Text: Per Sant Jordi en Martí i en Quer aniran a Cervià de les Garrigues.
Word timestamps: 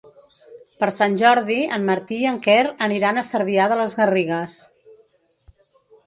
Per 0.83 0.87
Sant 0.93 1.17
Jordi 1.21 1.57
en 1.75 1.83
Martí 1.89 2.15
i 2.23 2.25
en 2.29 2.39
Quer 2.47 2.61
aniran 2.85 3.19
a 3.19 3.25
Cervià 3.27 3.67
de 3.73 3.77
les 3.81 3.93
Garrigues. 3.99 4.55